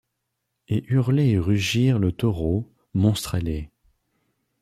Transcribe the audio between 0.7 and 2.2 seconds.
hurler et rugir le